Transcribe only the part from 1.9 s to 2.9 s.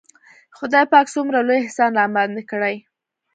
راباندې کړى.